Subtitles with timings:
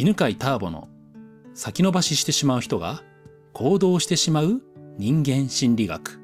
[0.00, 0.88] 犬飼ターボの
[1.52, 3.02] 先延ばししてしまう人が
[3.52, 4.62] 行動してしまう
[4.96, 6.22] 人間心理学。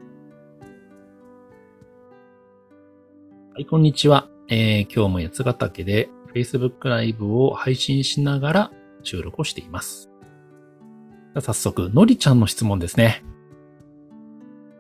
[3.53, 4.31] はい、こんにちは。
[4.49, 8.71] えー、今日も八ヶ岳で Facebook ライブを配信しながら
[9.03, 10.09] 収録をしています。
[11.39, 13.27] 早速、のりちゃんの質問ですね。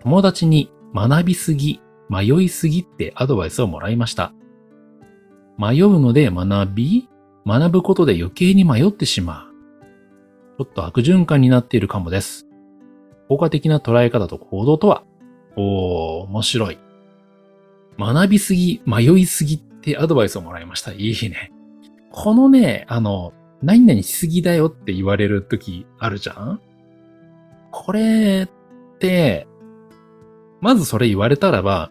[0.00, 4.32] 友達に学びすぎ、迷いすぎってアドバイスをもらいました。
[5.58, 7.10] 迷うので学び、
[7.46, 9.46] 学ぶことで余計に迷ってしまう。
[10.58, 12.46] ちょっと悪循環になっているかもです。
[13.28, 15.04] 効果的な捉え方と行動とは？
[15.56, 16.78] おー、面白い。
[17.98, 20.92] 学びすぎ、迷いすぎってアドバイスをもらいました。
[20.92, 21.52] いいね。
[22.10, 26.60] このね、あの、何々しすぎだよって言われるときあるじゃん？
[27.70, 29.46] これって、
[30.60, 31.90] まずそれ言われたらば、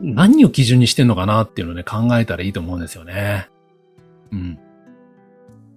[0.00, 3.50] 何を基準にしてんのかなっていうのをね、考えたらいいと思うんですよね。
[4.32, 4.58] うん。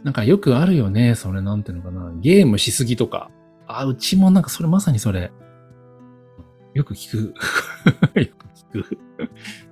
[0.03, 1.15] なんかよくあるよね。
[1.15, 2.11] それなんていうのかな。
[2.21, 3.31] ゲームしすぎとか。
[3.67, 5.31] あ、うちもなんかそれまさにそれ。
[6.73, 7.33] よく聞く。
[8.19, 8.45] よく
[8.77, 8.97] 聞く。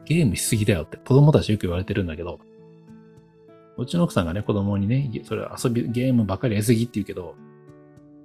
[0.06, 2.40] ゲームしすぎだよって子供たちよく言われてるんだけど。
[3.78, 7.36] うちの奥さんがね、子供にね、それ遊び、ゲームばっかりやりすぎって言うけど、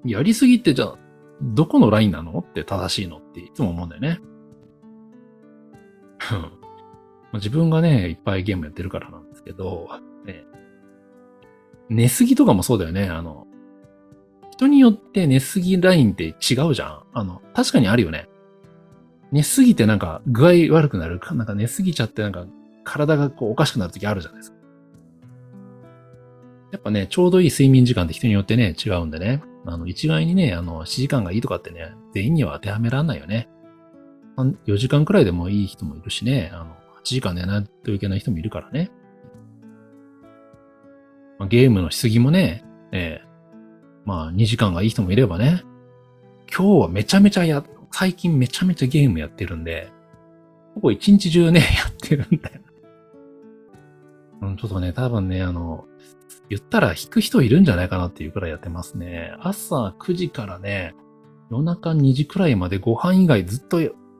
[0.04, 0.98] やりすぎってじゃあ、
[1.40, 2.38] どこのラインなの？
[2.40, 4.20] って正しいのっていつも思うんだよね。
[7.34, 9.88] 自分がね、いっぱいゲームやってるからなんですけど、
[11.88, 13.08] 寝すぎとかもそうだよね。
[13.08, 13.46] あの、
[14.50, 17.02] 人によって寝すぎラインって違うじゃん。
[17.12, 18.28] あの、確かにあるよね。
[19.30, 22.46] 寝すぎてなんか具合悪くなるか、なんか寝すぎちゃってなんか
[22.84, 24.58] 体がこうおかしくなる時あるじゃないですか。
[26.72, 29.42] やっぱね、ちょうどいい睡眠時間って人によってね、違うんでね。
[29.64, 33.48] あの、一概にね、あの、7時間がいいとかってね、全員には当てはめらんないよね。
[34.36, 38.90] 4時間くらいでもいい人もいるしね、あの、8時間寝ないといけない人もいるからね。
[41.38, 43.28] まあ、ゲームのしすぎもね、えー、
[44.04, 45.62] まあ2時間がいい人もいればね、
[46.54, 49.90] 今日はめちゃめちゃや、最近めちゃめちゃゲームやってるんで、
[50.74, 52.60] ほぼ一日中ね、 やってるんだよ。
[54.42, 55.86] うん、ちょっとね、多分ね、あの、
[56.48, 59.34] 言ったら引く人いるんじゃないかなっていうくらいやってますね。
[59.40, 60.94] 朝9時からね、
[61.50, 63.78] 夜中2時くらいまでご飯以外ずっと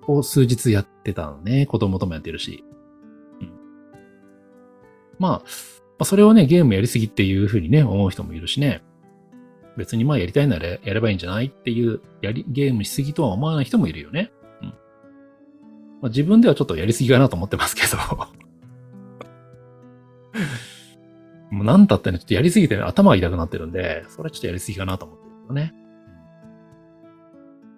[0.08, 1.66] を数日やってたのね。
[1.66, 2.64] 子供ともやってるし。
[3.40, 3.52] うん。
[5.18, 5.48] まあ、
[5.98, 8.82] あそれをね、ゲームやりすぎっていうふうにね、思う人もいるしね。
[9.76, 14.30] 別にまあやりたいならやればいいんじゃないっていう、やり、ゲームしすぎとは思わない人もいるよね。
[14.62, 14.68] うん。
[14.68, 14.74] ま
[16.04, 17.96] あ、自分ではちょっとやりすぎかなと思ってますけど。
[21.50, 25.74] もう何たってね、ちょっとやりすぎて、頭が痛くなってるんで、それはちょっとやりすぎかなと思ってるけどね。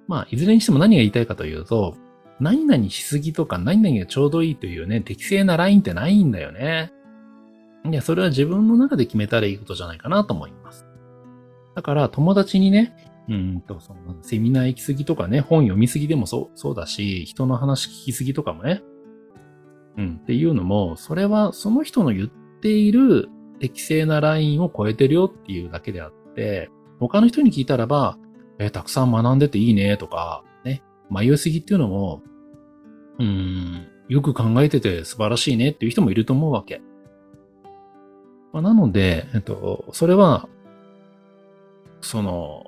[0.08, 1.96] まあ、いずれにしても何が言いたいかというと、
[2.40, 6.92] 何々しすぎとか何々がちょうどいいというね、適正なラインってないんだよね。
[7.88, 10.86] いや、それは自分の中で決めたらいいことじゃないかなと思います。
[11.74, 12.94] だから友達にね、
[13.28, 18.82] うんと、その、セミナー行きすぎとかね、本読みすぎでもそう、そうだし、人の話聞きすぎとかもね、
[19.96, 22.28] うん、っていうのも、それはその人の言っ
[22.60, 23.28] ている
[23.60, 28.18] 適正なラインを超えてるよっていうだけであって、他の人に聞いたらば、
[28.58, 32.22] え、たくさん学んでていいねとか、ね、迷いすぎっていうのも、
[33.18, 36.82] うん、よく考えてて素晴らしいねっていう人もいると思うわけ。
[38.52, 40.48] まあ、なので、えっと、それは、
[42.00, 42.66] その、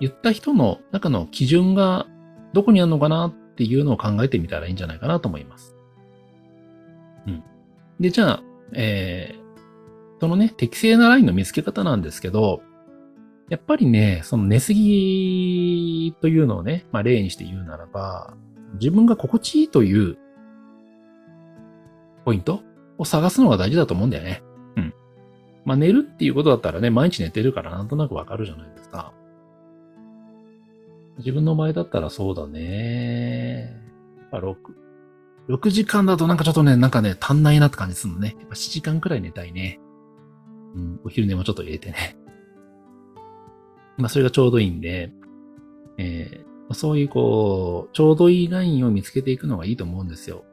[0.00, 2.06] 言った人の中の基準が
[2.52, 5.76] どこにあるのかなっていうのを考えてみたらいいんじゃないかなと思います。
[7.26, 7.42] うん。
[8.00, 8.42] で、じゃあ、
[8.74, 12.62] えー、そのね、適正なラインの見つけ方なんですけど、
[13.48, 18.34] やっぱりね、その寝すぎというのをね、まあ例にして言うならば、
[18.74, 20.16] 自分が心地いいという
[22.24, 22.62] ポイント
[23.02, 24.42] を探すのが大事だと思うんだよね。
[24.76, 24.94] うん。
[25.64, 29.12] まあ寝るっていうことだったらね、毎日寝てるからなんとなくわかるじゃないですか。
[31.18, 33.76] 自分の場合だったらそうだね。
[34.32, 34.56] やっぱ6、
[35.48, 38.36] 6時間だとなんかちょっとね、なんかね、足んないなって感じするのね。
[38.38, 39.78] やっぱ7時間くらい寝たいね。
[40.74, 42.16] うん、お昼寝もちょっと入れてね。
[43.98, 45.12] まあそれがちょうどいいんで、
[45.98, 50.44] えー、そういうこう、ちょうどいいラインを見つけていくのがいいと思うんですよ。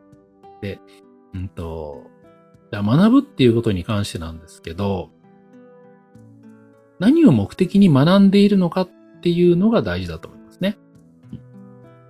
[0.62, 0.80] で、
[1.34, 2.04] うんと、
[2.72, 5.10] じゃあ学ぶっていうことに関してなんですけど、
[7.00, 8.90] 何を目的に学んでいるのかっ
[9.22, 10.78] ていうのが大事だと思いますね。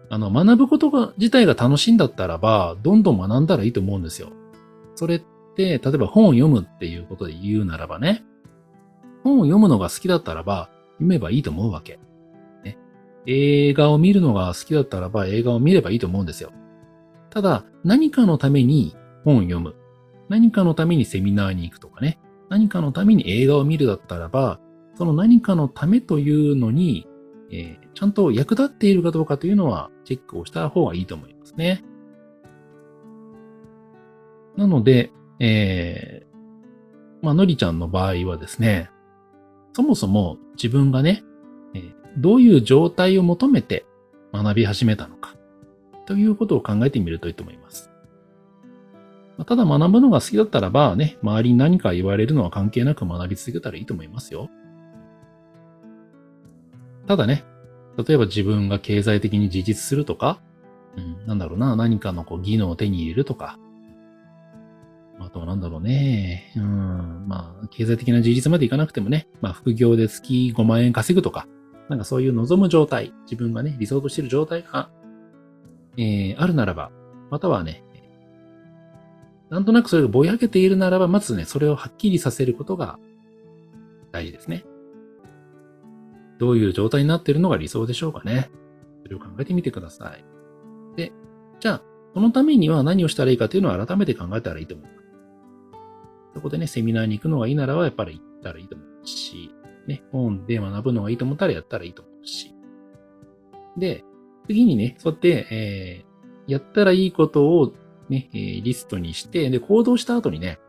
[0.09, 4.31] あの、学ぶことが自体が楽しいんだったらば、どんどん学んだらいいと思うんですよ。
[4.95, 5.23] それっ
[5.55, 8.23] て、例えば本を読むっていうことで言うならばね、
[9.23, 11.99] 本を読むのが好きだったらば、読めばいいと思うわけ。
[12.63, 12.77] ね
[13.27, 16.51] 映画を見るのが好きだったらば映画を見ればいいと思うんですよ。
[17.29, 19.75] ただ、何かのために本を読む。
[20.29, 22.19] 何かのためにセミナーに行くとかね。
[22.49, 24.59] 何かのために映画を見るだったらば、
[24.95, 27.07] その何かのためというのに、
[27.51, 31.83] えー、ちゃんと役立っているかどうかというのはチェックをした方がいいと思いますね。
[34.55, 38.89] なので、えー、まあ、のりちゃんの場合はですね、
[39.73, 41.23] そもそも自分がね、
[41.73, 43.85] えー、どういう状態を求めて
[44.33, 45.35] 学び始めたのか、
[46.05, 47.89] ということを考えてみるといいと思います。
[49.39, 54.49] まただ学ぶのが好きだったらばね、周りに何か言われるのは関係なく学び続けたらいいと思いますよ。
[57.07, 57.45] ただね、
[57.97, 60.41] 例えば自分が経済的に自立するとか、
[60.97, 63.57] うん、なんだろうな、何かのこう技能を手に入れるとか、
[65.21, 71.47] あとはなんだろうね、うん、まあ、経済的な自立までいかなくてもね、まあ、副業で月5万円稼ぐとか、
[71.87, 74.89] なんかそういう望む状態、自分がね、理想としてる状態が、
[75.95, 76.91] えー、あるならば、
[77.31, 77.85] またはね、
[79.49, 82.99] なんとなくそれがぼやけているならば、まずね、それをはっきりさせることが
[84.11, 84.65] 大事ですね。
[86.37, 88.49] どういう状態になっているのが理想でしょうかね。
[89.03, 90.23] それを考えてみてください。
[90.95, 91.11] で、
[91.59, 91.81] じゃあ、
[92.13, 94.99] そのためには何をしたらいいかというのを改めて考えたらいいと思います。
[96.35, 99.51] そこでね、セミナーに行くのがいいならば、やっぱり行ったらいいと思うし、
[99.87, 102.53] ね、本で学ぶのがいいと思ったらやったらいいと思うし。
[103.77, 104.03] で、
[104.47, 107.73] 次にね、そうやって、えー、やったらいいことを
[108.09, 110.59] ね、えー、リストにして、で、行動した後にね、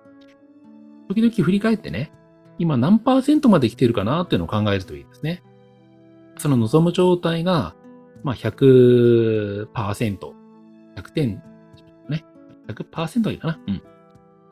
[1.08, 2.12] 時々振り返ってね、
[2.58, 5.42] 今何パーセントまで来てるかなっていうのを考えるといいですね。
[6.36, 7.74] その望む状態が、
[8.22, 11.42] まあ100%、100点、
[12.08, 12.24] ね、
[12.68, 13.60] 100%がいいかな。
[13.66, 13.82] うん。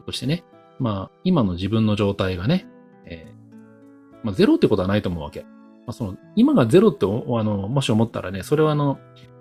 [0.07, 0.43] そしてね、
[0.79, 2.67] まあ今の自分の状態がね、
[3.05, 5.43] えー、まあゼロってことはないと思うわけ。
[5.43, 5.49] ま
[5.89, 8.99] あその、今がゼロってあの、もし思ったらね、それはあの、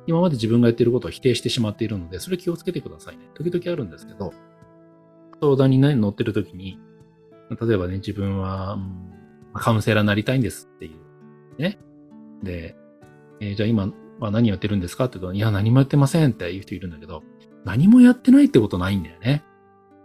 [0.08, 3.30] 今まで自分がやっていることを否定してしまっているので、それ気をつけてくださいね。
[3.36, 4.34] 時々あるんですけど、
[5.42, 6.80] 相談に乗ってる時に、
[7.50, 9.14] 例えばね、自分は、うん、
[9.54, 10.92] カウンセラーになりたいんですってい
[11.58, 11.62] う。
[11.62, 11.78] ね。
[12.42, 12.76] で、
[13.40, 17.24] えー、じゃあ今は何やってるんですかって言うと、いや、何もやってませんって言う人いるんだけど、
[17.66, 19.44] 何もやってないってことないんだよね。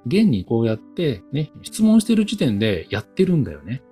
[0.07, 3.83] 現にこうやって、ね、質問してる時点でやってるんだよね。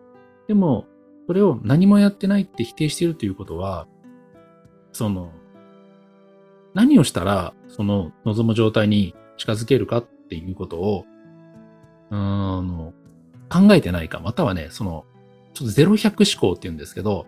[0.48, 0.86] でも、
[1.28, 3.86] それを何もやってないって否定してるということは、
[4.92, 5.32] その、
[6.74, 11.04] 何をしたら、その望む状態に近づけるかっていうことを、
[12.10, 12.92] うん、
[13.48, 15.04] 考えてないか、またはね、その、
[15.54, 17.26] ちょっと0100思考って言うんですけど、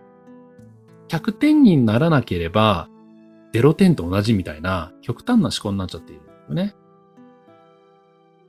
[1.09, 2.87] 100点にならなければ、
[3.53, 6.75] 0点と同じみたいな極端な思考になっちゃっているんですよね。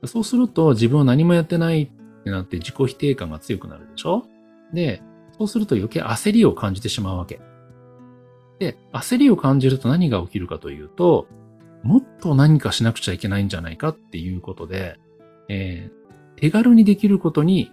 [0.05, 4.25] そうすると自分は何もやってないってなって自己否定感が強くなるでしょ？
[4.73, 5.03] で、
[5.37, 7.39] そうすると余計焦りを感じてしまうわけ。
[8.59, 11.27] で、焦りを感じると何が起きるかというと、
[11.83, 14.97] もっと何かしなくちゃいけないんじゃないかっていうことで、
[15.49, 17.71] えー、手軽にできることに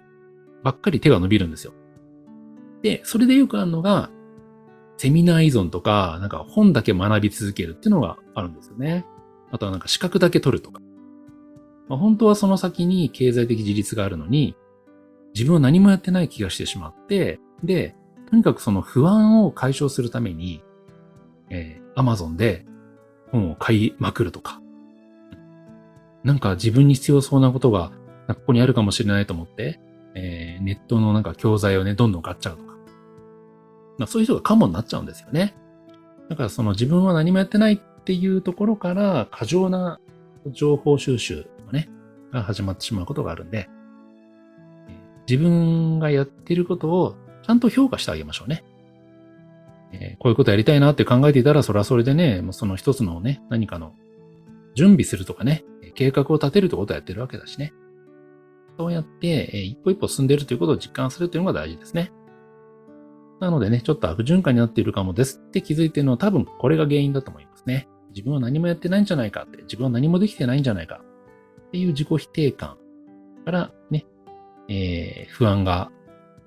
[0.63, 1.73] ばっかり手が伸びるんですよ。
[2.81, 4.09] で、それでよくあるのが、
[4.97, 9.05] セミナー依存とか、なんか本だけ学び続けるっていうのがあるんですよね。
[9.51, 10.81] あとはなんか資格だけ取るとか。
[11.89, 14.55] まあ、本当はその先に経済的自立があるのに、
[15.33, 17.95] 自分は何もやってない気がしてしまって、で、
[18.29, 20.63] とにかくその不安を解消するために、
[21.53, 22.65] えー、Amazon で
[23.31, 24.59] 本を買いまくるとか、
[26.23, 27.91] なんか自分に必要そうなことが、
[28.27, 29.79] ここにあるかもしれないと思って、
[30.15, 32.73] えー、ネットのなんか教材をね、どんどん買っちゃうとか。
[33.99, 35.55] まあ、そういう人がカモになっちゃうんですよね。
[36.29, 39.99] だからその自分は何もやってないっていうところから、過剰な
[40.47, 41.89] 情報収集がね、
[42.31, 43.69] が始まってしまうことがあるんで、
[45.29, 48.63] 自分がやってることをちゃんと評価してあげましょうね。
[49.93, 53.93] えー、こういうことやりたいなって考えていたら、それはそれでね、もうその一つのね、何かの
[54.75, 55.63] 準備するとかね、
[55.95, 57.73] 計画を立てるってことをやってるわけだしね。
[58.77, 62.11] そうやって、えー、一歩一歩進んでいるということを実感するというのが大事ですね。
[63.39, 67.87] なのでね、ちょっと悪循環になっているかもですって気づいているのは多分これが原因だと思いますね。
[68.09, 71.01] 自分は何もやってないんじゃないかって、自分は何もできてないんじゃないか
[71.67, 72.77] っていう自己否定感
[73.45, 74.05] からね、
[74.69, 75.91] えー、不安が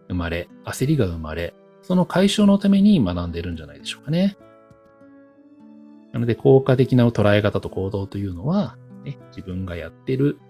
[0.08, 1.54] 生まれ、焦りが生まれ、
[1.86, 4.36] その解消のために学んでいるんじゃないでしょうかね。
[6.12, 10.40] なので、効果的な捉え方と行動というのは、ね、自分がやってる、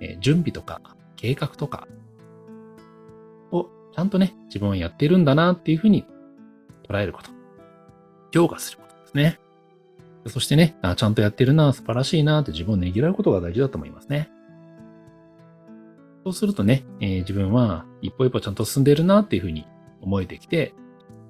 [0.00, 0.80] え準備とか
[1.16, 1.86] 計画とか
[3.52, 6.06] をちゃんとね、自分はやってるんだなっていうふうに
[6.88, 7.30] 捉えること。
[8.32, 9.38] 評価することですね。
[10.28, 14.30] そしてね、あちゃんとやってるな、素晴らしいなって自分をねぎらうことが大事だと思いますね。
[16.24, 19.66] そうするとね、えー、自分は一歩一歩ちゃんと進んでるなっていうふうに
[20.04, 20.74] 思えてきて、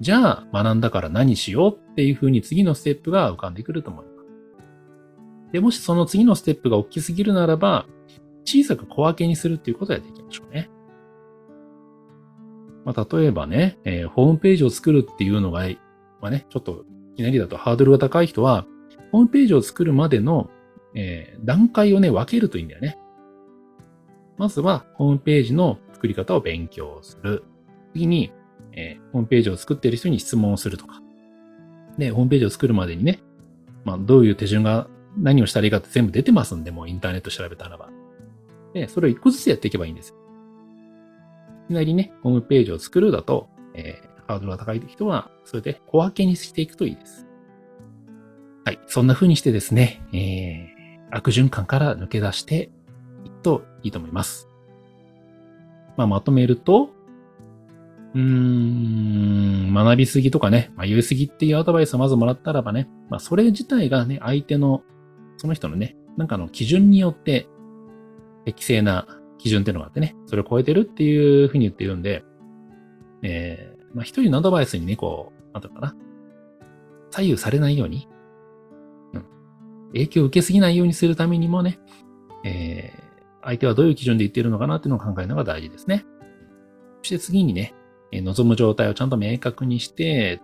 [0.01, 4.15] じゃあ学んだから何しようっていうふうに次のステップが浮かんでくると思います。
[5.53, 7.87] で、もしその次のステップが大きすぎるならば、
[8.45, 10.69] 小さく小分けにするっていうことができましょうね。
[12.85, 15.61] まあ、例えばね、えーホームページを作るっていうのが、
[16.21, 18.67] まあね、ちょっといきなりだとハードルが高い人は、
[19.13, 20.51] ホームページを作るまでの、
[20.95, 22.99] えー段階をね、分けるといいんだよね。
[24.37, 27.45] まずは、ホームページの作り方を勉強する。
[27.93, 28.33] 次に、
[28.77, 31.01] えーホームページを作っている人に質問をするとか。
[31.99, 33.21] で、ホームページを作るまでにね、
[33.85, 37.91] まあ、どういう手順が、何をしたらいいかって全部出てますんで、もうインターネット調べたらば。
[38.73, 40.17] で、それを一個ずつやっていけばいいんですよ。
[41.67, 47.27] いきなりね、ホームページを作るだと、えーハードルが高い人は、それで小分けにしていくといいです。
[48.65, 48.81] はい。
[48.87, 50.75] そんな風にしてですね、えー
[51.11, 52.71] 悪循環から抜け出して
[53.25, 54.49] いくといいと思います。
[55.97, 56.91] まあ、まとめると、
[58.15, 64.83] うーん、学びすぎとかね、ま、言いすぎっていうアドバイスをまずもらったらばね、まあ、それ自体がね、相手の、
[65.37, 67.49] その人のね、なんかの基準によって、
[68.45, 69.07] 適正な
[69.39, 72.25] 基準っていうのがあってね、それを超えてるっていうふうに言ってるんで、
[73.23, 75.97] えー、まあ、一人のアドバイスにね、こう、なんていうのかな、
[77.11, 78.09] 左右されないように、
[79.13, 79.25] うん、
[79.93, 81.81] 影響を受けすぎないようにするためにもね、
[82.45, 86.05] えー、相手はどういう基準で言っているのかなっていうのを考えるのが大事ですね。
[87.03, 87.75] そして次にね、
[88.21, 90.41] 望む状態をちゃんと明確にして、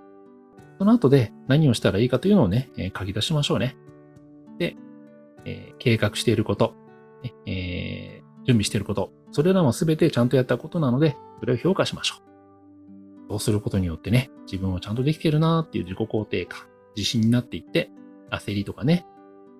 [0.79, 3.77] その後で何をしたらいいかというのをね、え書き出しましょうね。
[4.59, 4.77] で、
[5.45, 6.75] え計画していること、
[7.47, 12.31] え準備していること、それらもすべてちゃんとやったことなので、それを評価しましょう。
[13.31, 16.61] そうすることによってね、自分はちゃんとできてるなーっていう自己肯定感、
[16.97, 17.91] 自信になっていって、
[18.31, 19.07] 焦りとかね、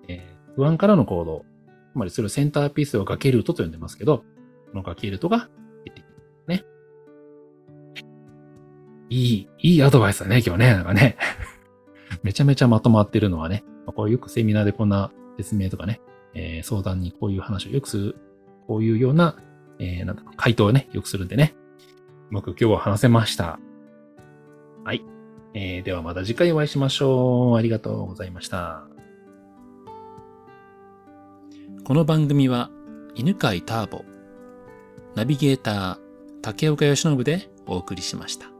[0.07, 1.45] え不安からの行動、
[1.93, 4.19] つまりそれをセンターピースを崖ルートと呼んでますけど、
[4.71, 5.49] この崖ルートが
[5.85, 6.13] 出てくる
[6.47, 6.63] ね。
[9.11, 10.73] いい、いいアドバイスだね、今日ね。
[10.73, 11.17] なんかね。
[12.23, 15.99] めちゃめちゃまとまってるのはね、まあこうよくセミナーでこんな説明とかね、
[16.33, 18.15] えー相談にこういう話をよくする、
[18.67, 19.35] こういうような、
[19.79, 21.55] えーなんだろう回答をね、よくするんでね。
[22.29, 23.59] うまく今日は話せました。
[24.85, 25.03] はい。
[25.53, 27.57] えーではまた次回お会いしましょう。
[27.57, 28.87] ありがとうございました。
[31.83, 32.71] この番組は
[33.13, 34.05] 犬飼ターボ、
[35.15, 35.97] ナビゲーター
[36.41, 38.50] 竹岡由伸でお送りしました。